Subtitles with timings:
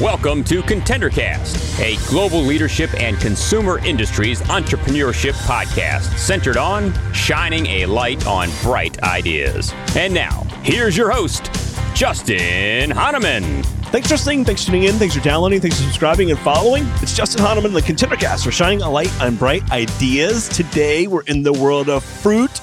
[0.00, 7.86] Welcome to ContenderCast, a global leadership and consumer industries entrepreneurship podcast centered on shining a
[7.86, 9.74] light on bright ideas.
[9.96, 11.50] And now, here's your host,
[11.96, 13.64] Justin Hahnemann.
[13.90, 14.44] Thanks for listening.
[14.44, 14.94] Thanks for tuning in.
[14.94, 15.60] Thanks for downloading.
[15.60, 16.86] Thanks for subscribing and following.
[17.02, 18.46] It's Justin Hahnemann, the ContenderCast.
[18.46, 20.48] We're shining a light on bright ideas.
[20.48, 22.60] Today, we're in the world of fruit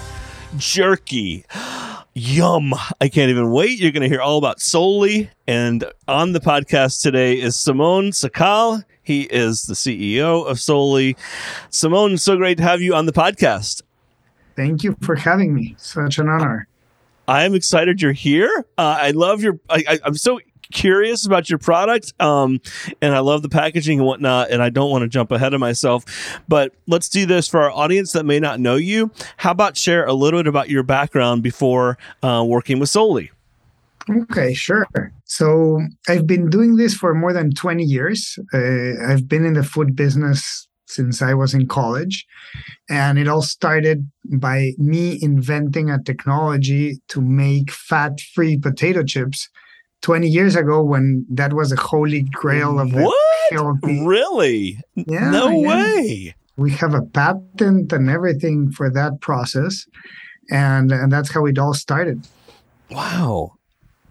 [0.57, 1.45] jerky.
[2.13, 2.73] Yum.
[2.99, 3.79] I can't even wait.
[3.79, 5.29] You're going to hear all about Solely.
[5.47, 8.83] And on the podcast today is Simone Sacal.
[9.01, 11.15] He is the CEO of Solely.
[11.69, 13.81] Simone, so great to have you on the podcast.
[14.55, 15.75] Thank you for having me.
[15.77, 16.67] Such an honor.
[17.27, 18.65] I'm excited you're here.
[18.77, 19.59] Uh, I love your.
[19.69, 20.39] I, I, I'm so
[20.71, 22.59] curious about your product um,
[23.01, 24.51] and I love the packaging and whatnot.
[24.51, 26.05] And I don't want to jump ahead of myself,
[26.47, 29.11] but let's do this for our audience that may not know you.
[29.37, 33.31] How about share a little bit about your background before uh, working with Solely?
[34.09, 34.87] Okay, sure.
[35.25, 38.37] So I've been doing this for more than 20 years.
[38.53, 42.25] Uh, I've been in the food business since I was in college.
[42.89, 49.49] And it all started by me inventing a technology to make fat free potato chips
[50.01, 53.15] 20 years ago when that was a holy grail of what?
[53.83, 54.79] Really?
[54.95, 55.29] Yeah.
[55.29, 55.67] No yeah.
[55.67, 56.35] way.
[56.57, 59.85] We have a patent and everything for that process.
[60.49, 62.27] And, and that's how it all started.
[62.89, 63.53] Wow.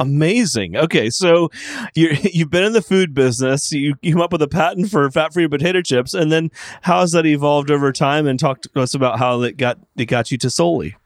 [0.00, 0.76] Amazing.
[0.76, 1.50] Okay, so
[1.94, 3.70] you you've been in the food business.
[3.70, 7.26] You came up with a patent for fat-free potato chips, and then how has that
[7.26, 8.26] evolved over time?
[8.26, 10.96] And talk to us about how it got it got you to Solely.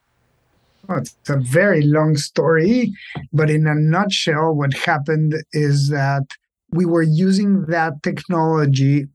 [0.90, 2.92] It's a very long story,
[3.32, 6.26] but in a nutshell, what happened is that
[6.70, 9.06] we were using that technology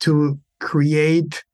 [0.00, 1.44] to create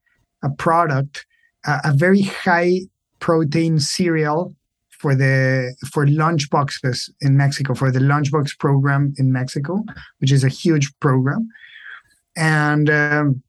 [0.43, 1.27] a product,
[1.67, 2.81] a, a very high
[3.21, 4.55] protein cereal
[4.89, 9.83] for the for lunch boxes in Mexico, for the lunchbox program in Mexico,
[10.19, 11.49] which is a huge program,
[12.37, 13.43] and um,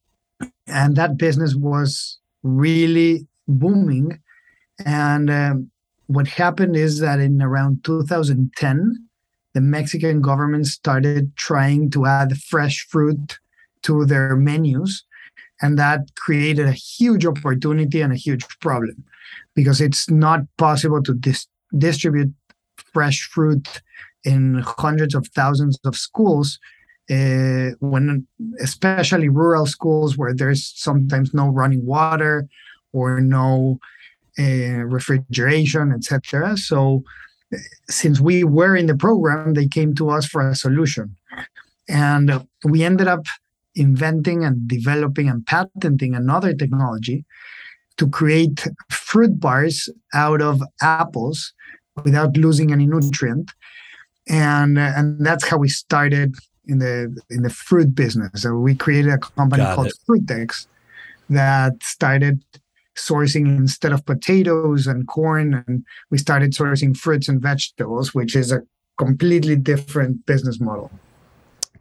[0.68, 4.20] and that business was really booming,
[4.86, 5.72] and um,
[6.16, 9.08] what happened is that in around 2010,
[9.54, 13.40] the Mexican government started trying to add fresh fruit
[13.84, 15.04] to their menus.
[15.62, 19.04] And that created a huge opportunity and a huge problem
[19.56, 22.34] because it's not possible to dis- distribute
[22.94, 23.82] fresh fruit
[24.24, 26.60] in hundreds of thousands of schools
[27.10, 28.26] uh, when
[28.60, 32.48] especially rural schools where there's sometimes no running water
[32.94, 33.80] or no
[34.40, 36.58] uh, refrigeration, etc.
[36.58, 37.04] So,
[37.90, 41.16] since we were in the program, they came to us for a solution,
[41.90, 43.26] and we ended up
[43.76, 47.26] inventing and developing and patenting another technology
[47.98, 51.54] to create fruit bars out of apples
[52.04, 53.52] without losing any nutrient
[54.28, 56.36] and and that's how we started
[56.68, 59.94] in the in the fruit business so we created a company Got called it.
[60.08, 60.68] Fruitex
[61.30, 62.44] that started
[62.96, 68.52] sourcing instead of potatoes and corn and we started sourcing fruits and vegetables which is
[68.52, 68.62] a
[68.98, 70.92] completely different business model.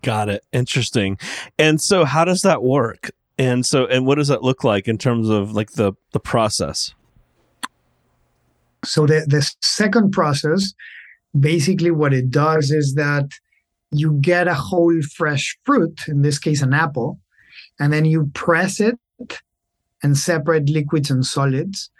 [0.02, 0.44] Got it.
[0.52, 1.18] Interesting.
[1.58, 3.10] And so how does that work?
[3.38, 6.94] And so and what does that look like in terms of like the the process?
[8.84, 10.72] So the the second process
[11.38, 13.32] basically what it does is that
[13.92, 17.20] you get a whole fresh fruit in this case an apple
[17.78, 18.98] and then you press it
[20.02, 21.90] and separate liquids and solids.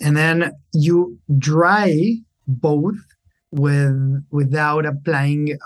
[0.00, 2.96] And then you dry both
[3.50, 5.58] with without applying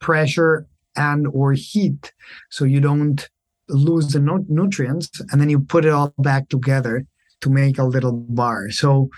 [0.00, 0.66] pressure
[0.96, 2.12] and or heat.
[2.50, 3.28] So you don't
[3.68, 7.06] lose the no- nutrients and then you put it all back together
[7.40, 8.70] to make a little bar.
[8.70, 9.10] So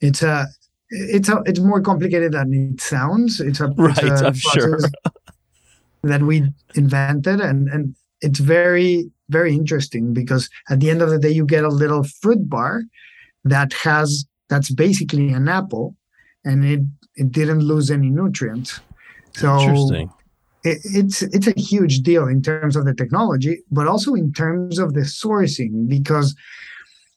[0.00, 0.46] it's a
[0.90, 3.40] it's a it's more complicated than it sounds.
[3.40, 4.80] It's a, right it's a i'm sure.
[6.02, 11.18] that we invented and and it's very very interesting because at the end of the
[11.18, 12.82] day you get a little fruit bar
[13.44, 15.96] that has that's basically an apple
[16.44, 16.80] and it
[17.16, 18.80] it didn't lose any nutrients.
[19.34, 20.10] So interesting.
[20.64, 24.78] it, it's it's a huge deal in terms of the technology but also in terms
[24.78, 26.34] of the sourcing because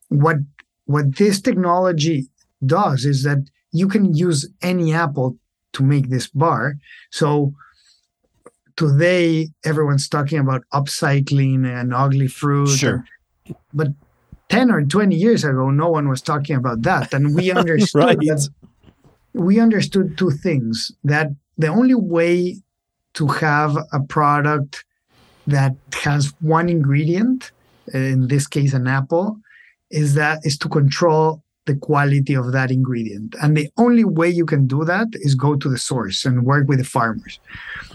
[0.08, 0.36] what
[0.84, 2.28] what this technology
[2.64, 3.40] does is that
[3.72, 5.36] you can use any apple
[5.74, 6.76] to make this bar.
[7.10, 7.52] So
[8.78, 12.68] today everyone's talking about upcycling and ugly fruit.
[12.68, 13.04] Sure.
[13.46, 13.88] And, but
[14.50, 17.12] 10 or 20 years ago, no one was talking about that.
[17.12, 18.18] And we understood right.
[18.18, 18.48] that
[19.34, 21.28] we understood two things that
[21.58, 22.56] the only way
[23.14, 24.84] to have a product
[25.48, 27.50] that has one ingredient,
[27.92, 29.38] in this case an apple,
[29.90, 33.34] is that is to control the quality of that ingredient.
[33.42, 36.68] And the only way you can do that is go to the source and work
[36.68, 37.40] with the farmers.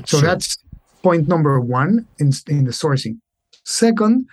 [0.06, 0.21] So Sure.
[0.21, 0.57] that's
[1.03, 3.19] point number one in, in the sourcing.
[3.63, 4.25] Second,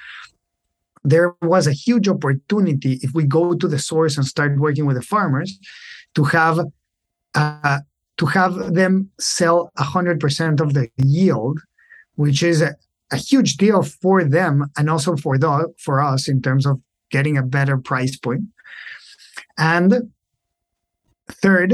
[1.04, 4.96] there was a huge opportunity if we go to the source and start working with
[4.96, 5.58] the farmers
[6.14, 6.60] to have
[7.34, 7.78] uh,
[8.16, 11.58] to have them sell 100% of the yield,
[12.16, 12.74] which is a,
[13.10, 16.80] a huge deal for them and also for the for us in terms of
[17.10, 18.42] getting a better price point.
[19.56, 20.12] And
[21.28, 21.72] third,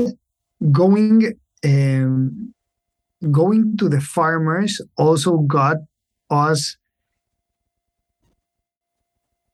[0.71, 1.35] going
[1.65, 2.55] um,
[3.31, 5.79] going to the farmers also got
[6.31, 6.77] us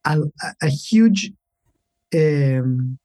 [0.04, 0.18] a,
[0.62, 1.30] a huge
[2.14, 2.98] um,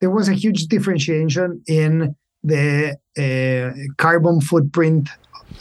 [0.00, 2.14] there was a huge differentiation in
[2.44, 5.08] the uh, carbon footprint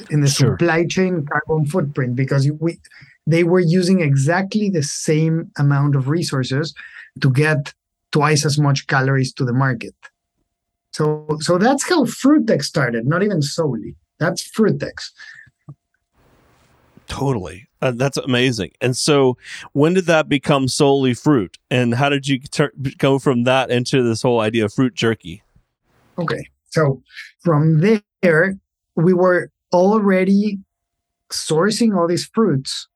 [0.09, 0.51] in the Sure.
[0.51, 2.79] supply chain carbon footprint because we
[3.27, 6.73] they were using exactly the same amount of resources
[7.21, 7.73] to get
[8.11, 9.95] twice as much calories to the market.
[10.91, 13.95] So so that's how Fruitex started, not even solely.
[14.21, 15.09] That's Fruitex.
[17.07, 17.67] Totally.
[17.81, 18.71] Uh, that's amazing.
[18.79, 19.35] And so,
[19.73, 21.57] when did that become solely fruit?
[21.71, 25.41] And how did you tur- go from that into this whole idea of fruit jerky?
[26.19, 26.45] Okay.
[26.69, 27.01] So
[27.43, 27.81] from
[28.21, 28.55] there,
[28.95, 30.59] we were already
[31.31, 32.87] sourcing all these fruits.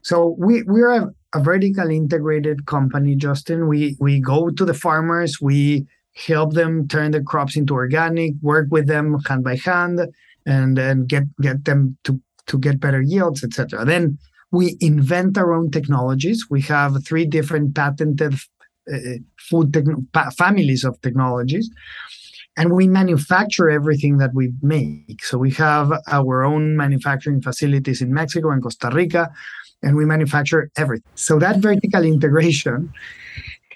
[0.00, 3.68] So we we're a, a vertically integrated company, Justin.
[3.68, 8.68] We we go to the farmers, we help them turn their crops into organic, work
[8.70, 10.00] with them hand by hand,
[10.46, 13.84] and then get get them to to get better yields, etc.
[13.84, 14.18] Then
[14.52, 16.46] we invent our own technologies.
[16.50, 18.34] We have three different patented
[18.92, 18.98] uh,
[19.38, 19.76] food
[20.12, 21.70] pa- families of technologies
[22.56, 25.24] and we manufacture everything that we make.
[25.24, 29.30] So we have our own manufacturing facilities in Mexico and Costa Rica,
[29.82, 31.10] and we manufacture everything.
[31.14, 32.92] So that vertical integration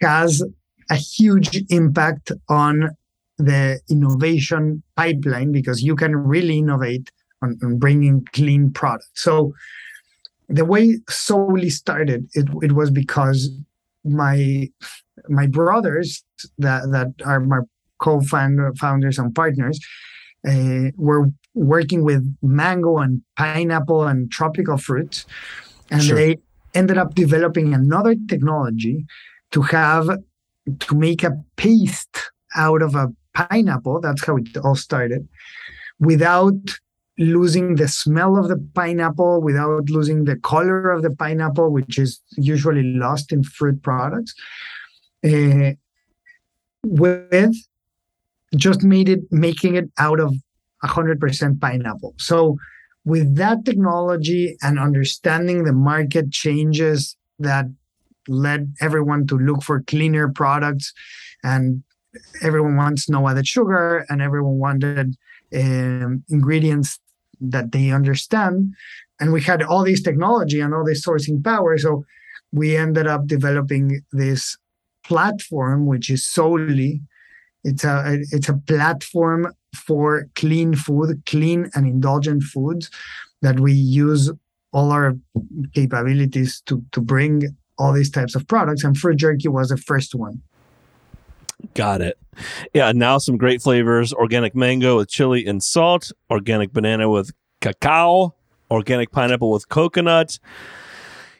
[0.00, 0.42] has
[0.90, 2.90] a huge impact on
[3.38, 7.10] the innovation pipeline because you can really innovate
[7.42, 9.10] on, on bringing clean products.
[9.14, 9.54] So
[10.48, 13.50] the way solely started, it, it was because
[14.04, 14.68] my
[15.28, 16.24] my brothers
[16.58, 17.60] that that are my
[17.98, 19.80] co-founders and partners
[20.48, 25.26] uh, were working with mango and pineapple and tropical fruits
[25.90, 26.16] and Sure.
[26.16, 26.36] they
[26.74, 29.04] ended up developing another technology
[29.50, 30.08] to have
[30.78, 35.26] to make a paste out of a pineapple that's how it all started
[35.98, 36.78] without
[37.18, 42.20] losing the smell of the pineapple without losing the color of the pineapple which is
[42.36, 44.34] usually lost in fruit products
[45.24, 45.72] uh,
[46.84, 47.54] with
[48.56, 50.34] just made it making it out of
[50.84, 52.14] 100% pineapple.
[52.18, 52.56] So
[53.04, 57.66] with that technology and understanding the market changes that
[58.28, 60.92] led everyone to look for cleaner products
[61.42, 61.82] and
[62.42, 65.16] everyone wants no added sugar and everyone wanted
[65.54, 66.98] um, ingredients
[67.40, 68.74] that they understand.
[69.20, 71.76] And we had all this technology and all this sourcing power.
[71.78, 72.04] So
[72.52, 74.56] we ended up developing this
[75.04, 77.00] platform which is solely.
[77.64, 82.90] It's a it's a platform for clean food clean and indulgent foods
[83.42, 84.30] that we use
[84.72, 85.14] all our
[85.74, 88.84] capabilities to to bring all these types of products.
[88.84, 90.42] And fruit jerky was the first one
[91.74, 92.18] Got it.
[92.72, 98.34] Yeah, now some great flavors organic mango with chili and salt, organic banana with cacao,
[98.70, 100.38] organic pineapple with coconut.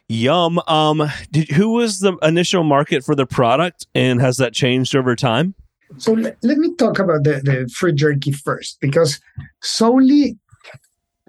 [0.09, 0.59] Yum.
[0.67, 5.15] Um, did, who was the initial market for the product and has that changed over
[5.15, 5.53] time?
[5.97, 9.19] So let, let me talk about the, the fruit jerky first, because
[9.61, 10.37] solely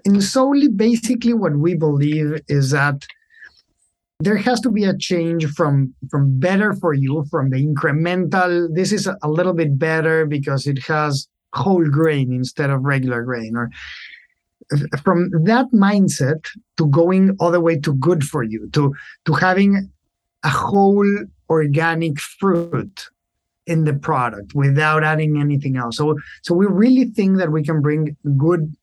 [0.03, 3.05] in solely basically what we believe is that
[4.23, 8.91] there has to be a change from from better for you from the incremental this
[8.91, 13.69] is a little bit better because it has whole grain instead of regular grain or
[14.73, 16.45] uh, from that mindset
[16.77, 18.93] to going all the way to good for you to
[19.25, 19.89] to having
[20.43, 21.07] a whole
[21.49, 23.09] organic fruit
[23.67, 25.97] in the product without adding anything else.
[25.97, 28.73] So so we really think that we can bring good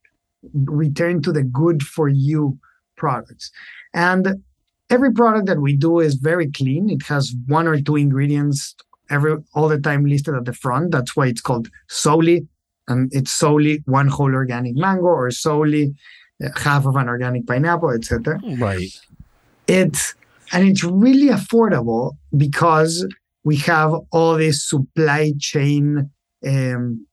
[0.55, 2.59] return to the good for you
[2.97, 3.51] products.
[3.95, 4.43] And
[4.91, 6.89] every product that we do is very clean.
[6.91, 8.75] It has one or two ingredients
[9.11, 10.91] every all the time listed at the front.
[10.93, 12.47] That's why it's called solely
[12.89, 15.95] and it's solely one whole organic mango or solely
[16.45, 18.89] uh, half of an organic pineapple, etc Right.
[19.67, 20.15] it's
[20.53, 23.07] and it's really affordable because
[23.45, 26.11] we have all these supply chain
[26.47, 27.07] um,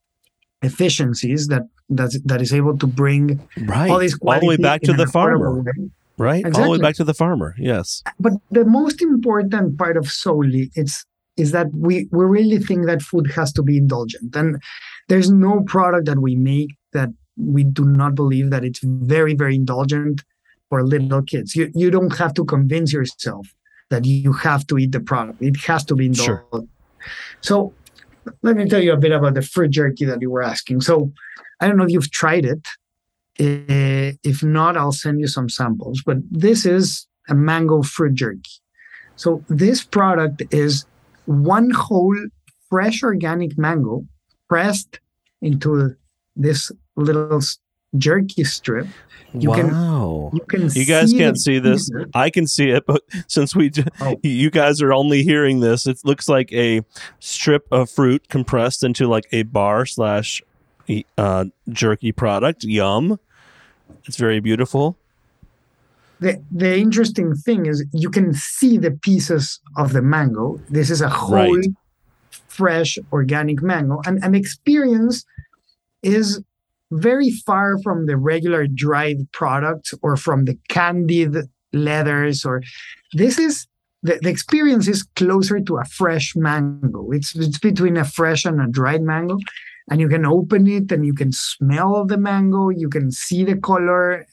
[0.61, 3.89] efficiencies that that that is able to bring Right.
[3.91, 5.61] all these all the way back to the farmer.
[5.61, 5.71] way.
[6.17, 6.45] Right.
[6.45, 7.55] All the way back to the farmer.
[7.57, 8.01] Yes.
[8.05, 11.05] Uh, but the most important part of Solely it's
[11.37, 14.61] is that we we really think that food has to be indulgent, and
[15.09, 19.55] there's no product that we make that we do not believe that it's very very
[19.55, 20.23] indulgent
[20.69, 21.55] for little kids.
[21.55, 23.47] You you don't have to convince yourself
[23.89, 25.41] that you have to eat the product.
[25.41, 26.41] It has to be indulgent.
[26.51, 26.63] Sure.
[27.41, 27.73] So
[28.41, 30.81] let me tell you a bit about the fruit jerky that you were asking.
[30.81, 31.11] So
[31.59, 32.67] I don't know if you've tried it.
[33.39, 36.01] Eh, if not, I'll send you some samples.
[36.05, 38.51] But this is a mango fruit jerky.
[39.15, 40.85] So this product is
[41.25, 42.17] one whole
[42.69, 44.05] fresh organic mango
[44.47, 44.99] pressed
[45.41, 45.95] into
[46.35, 47.41] this little
[47.97, 48.87] jerky strip.
[49.33, 50.31] You wow!
[50.31, 50.79] Can, you can.
[50.79, 51.91] You guys can't see this.
[52.13, 54.15] I can see it, but since we, oh.
[54.23, 56.81] you guys are only hearing this, it looks like a
[57.19, 60.41] strip of fruit compressed into like a bar slash
[61.17, 62.63] uh, jerky product.
[62.63, 63.19] Yum!
[64.05, 64.97] It's very beautiful.
[66.19, 70.59] The the interesting thing is you can see the pieces of the mango.
[70.69, 71.67] This is a whole right.
[72.47, 75.25] fresh organic mango, and an experience
[76.03, 76.41] is
[76.91, 81.35] very far from the regular dried product or from the candied
[81.73, 82.61] leathers or
[83.13, 83.67] this is
[84.03, 88.61] the, the experience is closer to a fresh mango it's it's between a fresh and
[88.61, 89.37] a dried mango
[89.89, 93.55] and you can open it and you can smell the mango you can see the
[93.57, 94.25] color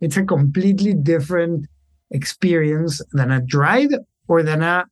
[0.00, 1.66] it's a completely different
[2.10, 3.90] experience than a dried
[4.28, 4.84] or than a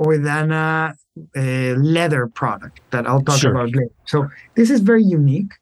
[0.00, 0.94] or than a,
[1.36, 3.50] a leather product that I'll talk sure.
[3.50, 3.90] about later.
[4.06, 5.52] So this is very unique.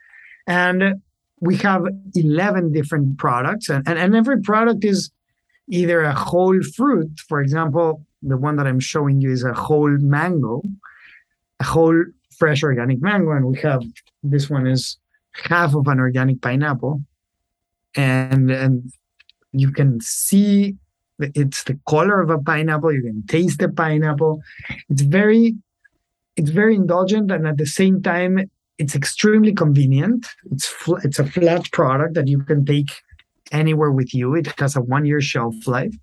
[0.46, 1.02] And
[1.40, 1.82] we have
[2.14, 5.10] 11 different products, and, and, and every product is
[5.68, 7.10] either a whole fruit.
[7.28, 10.62] For example, the one that I'm showing you is a whole mango,
[11.58, 12.04] a whole
[12.38, 13.32] fresh organic mango.
[13.32, 13.82] And we have
[14.22, 14.96] this one is
[15.32, 17.02] half of an organic pineapple.
[17.96, 18.92] And, and
[19.52, 20.76] you can see
[21.18, 22.92] it's the color of a pineapple.
[22.92, 24.40] You can taste the pineapple.
[24.88, 25.56] It's very,
[26.36, 30.28] it's very indulgent, and at the same time, it's extremely convenient.
[30.52, 32.92] It's fl- it's a flat product that you can take
[33.50, 34.34] anywhere with you.
[34.34, 35.94] It has a one year shelf life.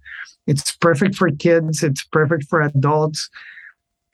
[0.47, 1.83] It's perfect for kids.
[1.83, 3.29] It's perfect for adults.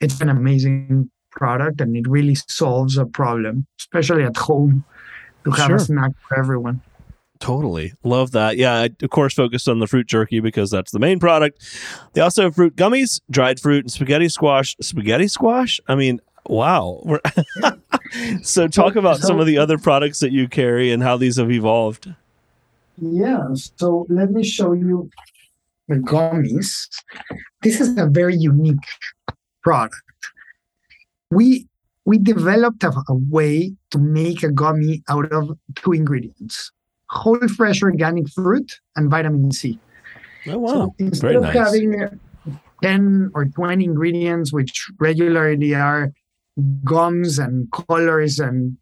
[0.00, 4.84] It's an amazing product, and it really solves a problem, especially at home,
[5.44, 5.76] to have sure.
[5.76, 6.80] a snack for everyone.
[7.40, 7.92] Totally.
[8.04, 8.56] Love that.
[8.56, 11.60] Yeah, I, of course, focused on the fruit jerky because that's the main product.
[12.12, 14.76] They also have fruit gummies, dried fruit, and spaghetti squash.
[14.80, 15.80] Spaghetti squash?
[15.88, 17.18] I mean, Wow.
[18.42, 21.36] so talk about so, some of the other products that you carry and how these
[21.36, 22.12] have evolved.
[23.00, 23.48] Yeah.
[23.76, 25.10] So let me show you
[25.88, 26.88] the gummies.
[27.62, 28.84] This is a very unique
[29.62, 29.96] product.
[31.32, 31.66] We
[32.04, 36.70] we developed a, a way to make a gummy out of two ingredients:
[37.08, 39.78] whole fresh organic fruit and vitamin C.
[40.48, 40.68] Oh wow!
[40.68, 41.54] So instead very of nice.
[41.54, 42.20] having
[42.82, 46.12] 10 or 20 ingredients, which regularly are
[46.84, 48.76] gums and colors and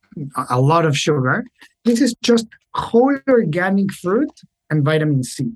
[0.48, 1.44] a lot of sugar.
[1.84, 4.32] This is just whole organic fruit
[4.70, 5.52] and vitamin C.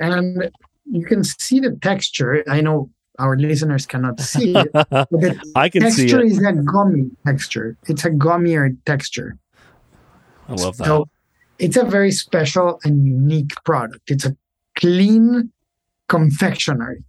[0.00, 0.50] And
[0.90, 2.44] you can see the texture.
[2.48, 4.70] I know our listeners cannot see it.
[4.72, 6.32] But the I can texture see it.
[6.32, 7.76] is a gummy texture.
[7.86, 9.36] It's a gummier texture.
[10.48, 10.86] I love that.
[10.86, 11.08] So
[11.58, 14.10] it's a very special and unique product.
[14.10, 14.36] It's a
[14.76, 15.52] clean
[16.08, 17.04] confectionery.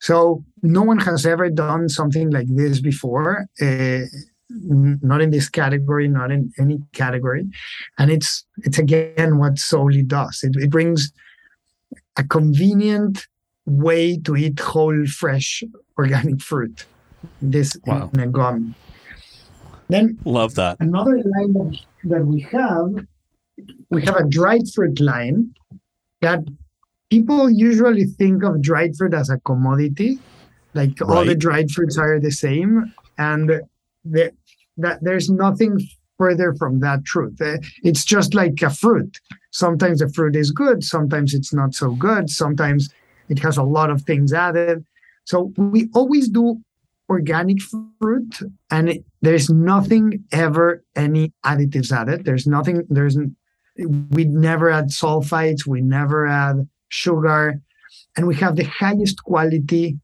[0.00, 3.46] So no one has ever done something like this before.
[3.60, 4.00] Uh,
[4.52, 7.46] not in this category, not in any category,
[7.98, 10.40] and it's it's again what Solely does.
[10.42, 11.12] It, it brings
[12.16, 13.28] a convenient
[13.70, 15.62] way to eat whole, fresh,
[15.98, 16.86] organic fruit.
[17.42, 18.10] This wow.
[18.14, 18.74] in a gum.
[19.88, 20.78] Then love that.
[20.80, 23.06] Another line that we have,
[23.90, 25.54] we have a dried fruit line
[26.20, 26.40] that
[27.10, 30.18] people usually think of dried fruit as a commodity
[30.74, 31.16] like right.
[31.16, 33.50] all the dried fruits are the same and
[34.04, 34.32] the,
[34.76, 35.78] that there's nothing
[36.16, 39.18] further from that truth uh, it's just like a fruit
[39.50, 42.88] sometimes the fruit is good sometimes it's not so good sometimes
[43.30, 44.84] it has a lot of things added
[45.24, 46.60] so we always do
[47.08, 47.58] organic
[47.98, 48.38] fruit
[48.70, 53.16] and it, there's nothing ever any additives added there's nothing there's
[54.10, 57.60] we never add sulfites we never add sugar,
[58.16, 59.98] and we have the highest quality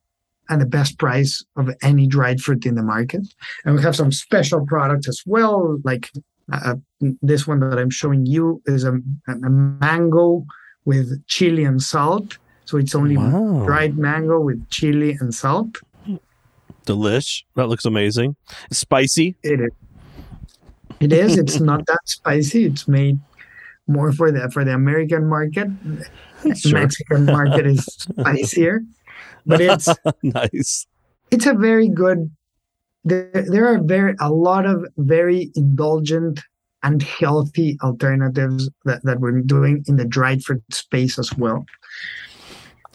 [0.48, 3.26] and the best price of any dried fruit in the market.
[3.64, 6.10] And we have some special products as well, like
[6.52, 6.76] uh,
[7.20, 8.94] this one that I'm showing you is a,
[9.26, 10.46] a, mango
[10.84, 12.38] with chili and salt.
[12.66, 13.64] So it's only wow.
[13.64, 15.78] dried mango with chili and salt.
[16.84, 17.42] Delish.
[17.54, 18.36] That looks amazing.
[18.70, 19.34] spicy.
[19.42, 19.70] It is.
[21.00, 21.38] It is.
[21.38, 22.66] It's not that spicy.
[22.66, 23.18] It's made
[23.86, 25.68] more for the for the American market.
[26.54, 26.72] sure.
[26.72, 27.84] Mexican market is
[28.20, 28.82] spicier,
[29.46, 29.88] but it's
[30.22, 30.86] nice.
[31.30, 32.30] It's a very good
[33.04, 36.40] there, there are very a lot of very indulgent
[36.82, 41.64] and healthy alternatives that, that we're doing in the dried fruit space as well.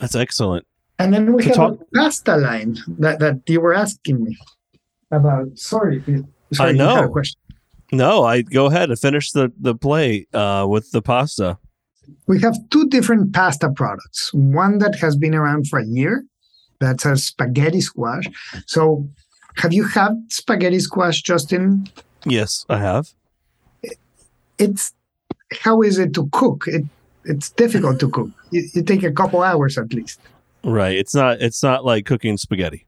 [0.02, 0.66] That's excellent.
[1.00, 4.38] And then we To have talk- a pasta line that, that you were asking me
[5.12, 5.58] about.
[5.58, 6.04] Sorry,
[6.52, 7.08] sorry I know.
[7.10, 7.40] question.
[7.94, 11.58] No, I go ahead and finish the the play uh, with the pasta.
[12.28, 14.34] We have two different pasta products.
[14.34, 16.24] One that has been around for a year,
[16.80, 18.26] that's a spaghetti squash.
[18.66, 19.08] So,
[19.58, 21.88] have you had spaghetti squash, Justin?
[22.26, 23.14] Yes, I have.
[24.58, 24.94] It's
[25.62, 26.66] how is it to cook?
[26.68, 26.86] It
[27.26, 28.30] it's difficult to cook.
[28.52, 30.20] You, you take a couple hours at least.
[30.64, 30.98] Right.
[30.98, 31.42] It's not.
[31.42, 32.86] It's not like cooking spaghetti.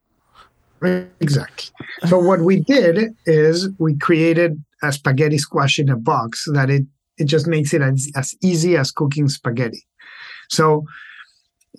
[1.21, 1.71] Exactly.
[2.07, 6.83] So what we did is we created a spaghetti squash in a box that it
[7.17, 9.85] it just makes it as, as easy as cooking spaghetti.
[10.49, 10.85] So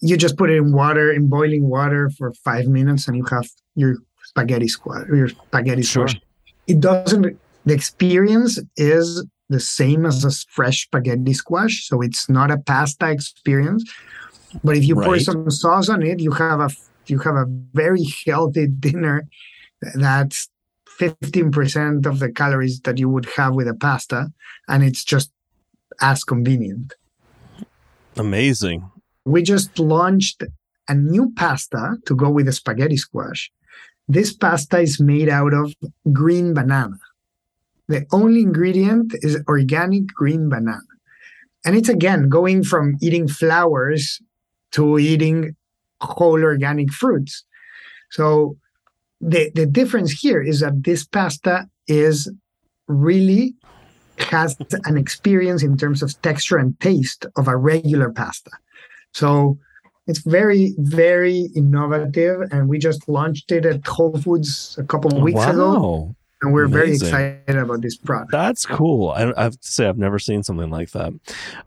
[0.01, 3.47] you just put it in water in boiling water for five minutes and you have
[3.75, 6.09] your spaghetti squash your spaghetti Sure.
[6.09, 6.23] squash.
[6.67, 11.87] It doesn't the experience is the same as a fresh spaghetti squash.
[11.87, 13.85] So it's not a pasta experience.
[14.63, 16.71] But if you pour some sauce on it, you have a
[17.07, 19.25] you have a very healthy dinner
[19.95, 20.49] that's
[20.99, 24.29] 15% of the calories that you would have with a pasta
[24.69, 25.31] and it's just
[26.01, 26.95] as convenient
[28.17, 28.91] Amazing.
[29.25, 30.45] we just launched
[30.89, 33.51] a new pasta to go with the spaghetti squash
[34.09, 35.75] this pasta is made out of
[36.13, 36.99] green banana
[37.89, 40.81] the only ingredient is organic green banana
[41.65, 44.21] and it's again going from eating flowers
[44.73, 45.55] to eating
[46.01, 47.45] whole organic fruits
[48.11, 48.57] so
[49.21, 52.31] the the difference here is that this pasta is
[52.89, 53.55] really
[54.19, 58.51] has an experience in terms of texture and taste of a regular pasta.
[59.13, 59.59] So
[60.07, 65.23] it's very, very innovative, and we just launched it at Whole Foods a couple of
[65.23, 66.15] weeks ago, wow.
[66.45, 68.31] And we're very excited about this product.
[68.31, 69.11] That's cool.
[69.11, 71.13] I, I have to say, I've never seen something like that.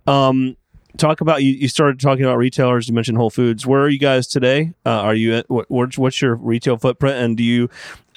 [0.06, 0.56] Um,
[0.98, 1.52] talk about you.
[1.52, 2.88] You started talking about retailers.
[2.88, 3.66] You mentioned Whole Foods.
[3.66, 4.74] Where are you guys today?
[4.86, 7.70] Uh, are you at what, what's, what's your retail footprint, and do you,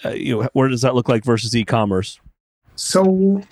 [0.04, 2.20] uh, you know, where does that look like versus e-commerce?
[2.76, 3.42] So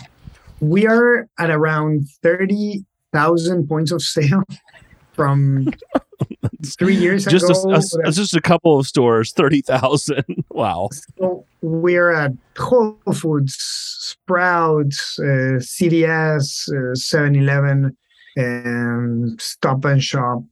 [0.60, 4.42] we are at around thirty thousand points of sale
[5.12, 5.72] from
[6.78, 7.74] three years Just ago.
[7.74, 10.24] a, a- just a couple of stores, thirty thousand.
[10.50, 10.88] wow.
[11.18, 17.96] So we're at Whole Foods, Sprouts, uh, CVS, uh, 7-Eleven,
[18.36, 20.42] and Stop and Shop,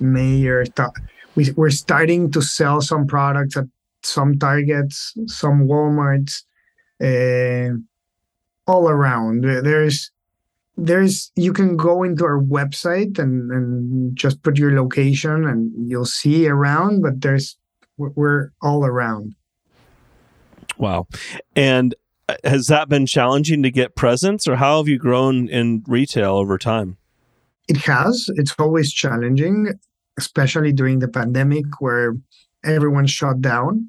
[0.00, 0.66] Meijer.
[1.36, 3.64] We, we're starting to sell some products at
[4.02, 6.42] some Targets, some WalMarts,
[7.02, 7.76] uh,
[8.66, 9.44] all around.
[9.44, 10.10] There's
[10.76, 16.06] there's you can go into our website and, and just put your location and you'll
[16.06, 17.58] see around but there's
[17.98, 19.34] we're all around
[20.80, 21.06] Wow.
[21.54, 21.94] And
[22.28, 26.36] uh, has that been challenging to get presence, or how have you grown in retail
[26.36, 26.96] over time?
[27.68, 28.28] It has.
[28.36, 29.78] It's always challenging,
[30.18, 32.16] especially during the pandemic where
[32.64, 33.88] everyone shut down.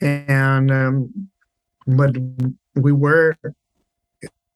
[0.00, 1.28] And um,
[1.86, 2.16] but
[2.74, 3.36] we were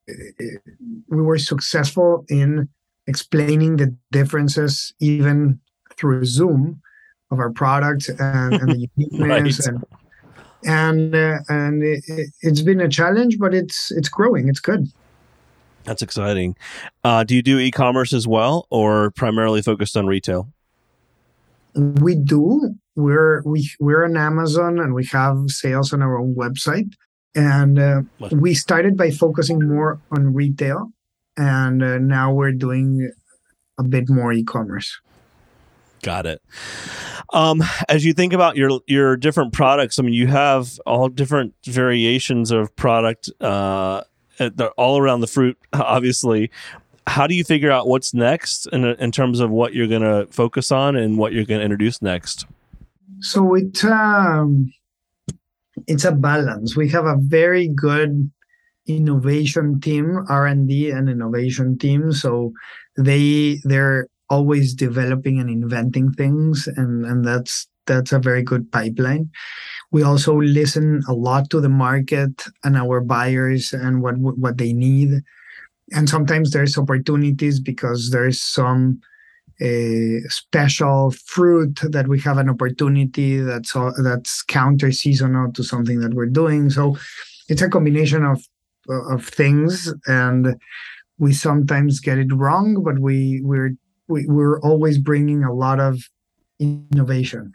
[0.07, 2.69] we were successful in
[3.07, 5.59] explaining the differences even
[5.97, 6.81] through Zoom
[7.31, 9.75] of our product and, and the uniqueness Right.
[9.75, 9.83] and
[10.67, 14.47] and uh, and it, it- it's been a challenge, but it's it's growing.
[14.49, 14.87] It's good.
[15.85, 16.55] That's exciting.
[17.03, 20.49] Uh, do you do e-commerce as well, or primarily focused on retail?
[21.75, 22.75] We do.
[22.95, 26.91] We're we we're on Amazon and we have sales on our own website.
[27.35, 28.01] And uh,
[28.31, 30.91] we started by focusing more on retail,
[31.37, 33.11] and uh, now we're doing
[33.77, 34.99] a bit more e-commerce.
[36.07, 36.41] Got it.
[37.33, 41.53] Um, as you think about your your different products, I mean, you have all different
[41.65, 43.29] variations of product.
[43.41, 44.03] Uh,
[44.37, 46.49] they're all around the fruit, obviously.
[47.07, 50.31] How do you figure out what's next in in terms of what you're going to
[50.31, 52.45] focus on and what you're going to introduce next?
[53.19, 54.71] So it's um,
[55.87, 56.77] it's a balance.
[56.77, 58.31] We have a very good
[58.85, 62.13] innovation team, R and D and innovation team.
[62.13, 62.53] So
[62.95, 69.29] they they're always developing and inventing things, and and that's that's a very good pipeline.
[69.91, 74.73] We also listen a lot to the market and our buyers and what what they
[74.73, 75.21] need.
[75.93, 78.99] And sometimes there's opportunities because there's some
[79.59, 85.99] a special fruit that we have an opportunity that's all, that's counter seasonal to something
[86.01, 86.69] that we're doing.
[86.69, 86.97] So
[87.49, 88.45] it's a combination of
[88.89, 90.55] of things, and
[91.17, 93.71] we sometimes get it wrong, but we we're
[94.07, 95.99] we, we're always bringing a lot of
[96.59, 97.53] innovation.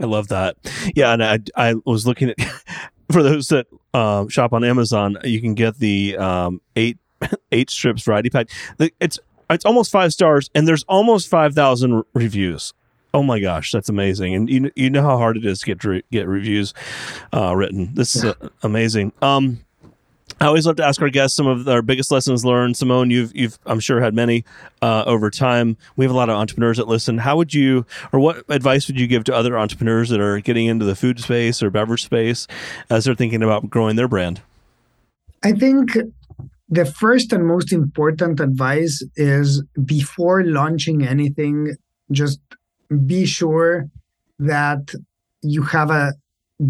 [0.00, 0.56] I love that.
[0.94, 2.36] Yeah, and I I was looking at
[3.12, 6.98] for those that uh, shop on Amazon, you can get the um, eight
[7.52, 8.48] eight strips variety pack.
[9.00, 9.18] It's
[9.50, 12.74] it's almost five stars, and there's almost five thousand reviews.
[13.14, 14.34] Oh my gosh, that's amazing!
[14.34, 16.74] And you you know how hard it is to get re- get reviews
[17.32, 17.94] uh, written.
[17.94, 19.12] This is uh, amazing.
[19.22, 19.64] Um,
[20.40, 22.76] I always love to ask our guests some of our biggest lessons learned.
[22.76, 24.44] Simone, you've you've I'm sure had many
[24.80, 25.76] uh, over time.
[25.96, 27.18] We have a lot of entrepreneurs that listen.
[27.18, 30.66] How would you, or what advice would you give to other entrepreneurs that are getting
[30.66, 32.46] into the food space or beverage space
[32.88, 34.40] as they're thinking about growing their brand?
[35.42, 35.96] I think
[36.68, 41.74] the first and most important advice is before launching anything,
[42.12, 42.40] just
[43.06, 43.88] be sure
[44.38, 44.94] that
[45.42, 46.12] you have a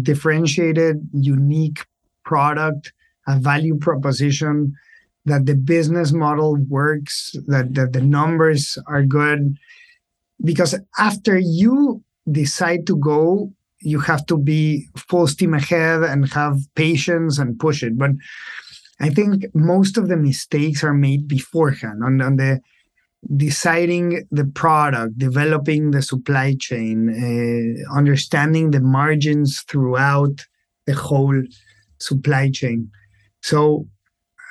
[0.01, 1.85] differentiated, unique
[2.23, 2.93] product,
[3.29, 4.73] a value proposition,
[5.25, 9.55] that the business model works, that, that the numbers are good.
[10.43, 16.57] Because after you decide to go, you have to be full steam ahead and have
[16.75, 17.97] patience and push it.
[17.97, 18.11] But
[18.99, 22.59] I think most of the mistakes are made beforehand on, on the
[23.35, 30.45] deciding the product, developing the supply chain, uh, understanding the margins throughout
[30.85, 31.41] the whole
[31.99, 32.89] supply chain.
[33.41, 33.87] So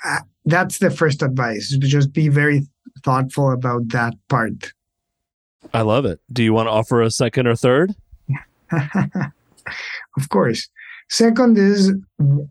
[0.05, 1.77] uh, that's the first advice.
[1.79, 2.63] Just be very
[3.05, 4.73] thoughtful about that part.
[5.75, 6.21] I love it.
[6.33, 7.95] Do you want to offer a second or third?
[8.73, 10.69] of course.
[11.11, 11.93] Second is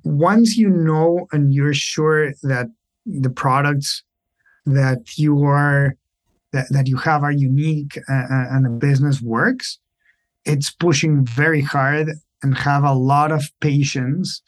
[0.03, 2.67] once you know and you're sure that
[3.05, 4.03] the products
[4.65, 5.95] that you are
[6.53, 9.79] that, that you have are unique uh, uh, and the business works,
[10.45, 12.09] it's pushing very hard
[12.41, 14.41] and have a lot of patience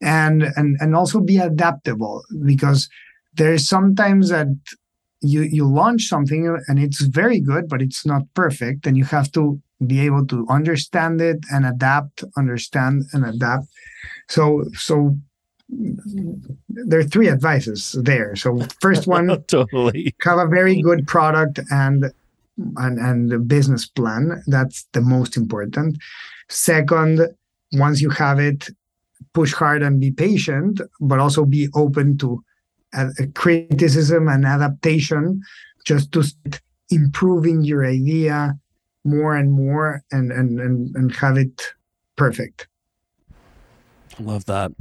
[0.00, 2.88] and and and also be adaptable because
[3.34, 4.48] there's sometimes that
[5.20, 9.30] you you launch something and it's very good but it's not perfect and you have
[9.32, 13.66] to be able to understand it and adapt understand and adapt
[14.28, 15.16] so so
[15.68, 18.34] there are three advices there.
[18.36, 22.06] So first one, totally have a very good product and
[22.76, 24.42] and and the business plan.
[24.46, 25.98] That's the most important.
[26.48, 27.20] Second,
[27.72, 28.70] once you have it,
[29.32, 32.42] push hard and be patient, but also be open to
[32.94, 35.42] a criticism and adaptation,
[35.84, 36.24] just to
[36.90, 38.58] improving your idea
[39.04, 41.74] more and more and and and, and have it
[42.16, 42.68] perfect.
[44.18, 44.72] Love that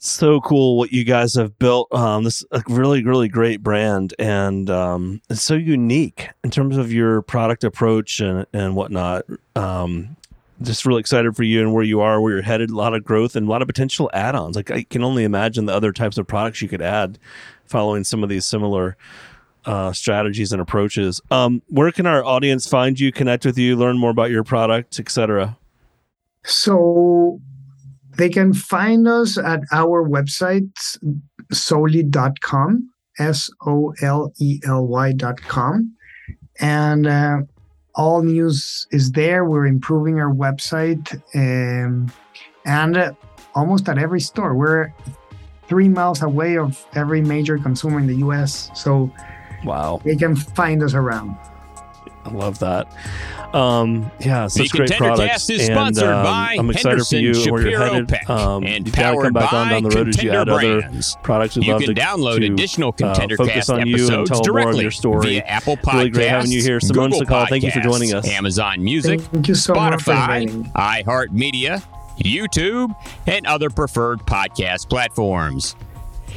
[0.00, 1.92] so cool what you guys have built.
[1.92, 6.92] Um, this a really, really great brand, and um, it's so unique in terms of
[6.92, 9.26] your product approach and and whatnot.
[9.54, 10.16] Um,
[10.62, 12.70] just really excited for you and where you are, where you're headed.
[12.70, 14.56] A lot of growth and a lot of potential add-ons.
[14.56, 17.18] Like I can only imagine the other types of products you could add,
[17.64, 18.96] following some of these similar
[19.64, 21.20] uh, strategies and approaches.
[21.30, 24.98] Um, where can our audience find you, connect with you, learn more about your product,
[24.98, 25.56] etc.?
[26.44, 27.40] So
[28.16, 30.70] they can find us at our website,
[31.52, 35.94] solely.com, S O L E L Y.com.
[36.58, 37.38] And uh,
[37.94, 39.44] all news is there.
[39.44, 42.12] We're improving our website um,
[42.64, 43.12] and uh,
[43.54, 44.54] almost at every store.
[44.54, 44.92] We're
[45.68, 48.70] three miles away of every major consumer in the US.
[48.74, 49.12] So
[49.64, 51.36] wow, they can find us around.
[52.30, 52.86] I love that.
[53.54, 55.50] Um, yeah, such the great products.
[55.50, 58.08] is sponsored and, um, by I'm excited Henderson for you Shapiro where you're headed.
[58.08, 60.52] Peck Um, and you gotta come back on down the road as you add Contender
[60.52, 61.16] other Brands.
[61.24, 61.56] products.
[61.56, 64.30] We'd You love can to, download to, additional uh, ContenderCast focus on you and episodes
[64.30, 65.26] tell more directly of your story.
[65.26, 66.78] via Apple Podcasts, Really great having you here.
[66.78, 68.28] Simone Google Sacal, thank you for joining us.
[68.28, 69.26] Amazon Music, so
[69.74, 71.82] Spotify, iHeartMedia,
[72.18, 72.94] YouTube,
[73.26, 75.74] and other preferred podcast platforms.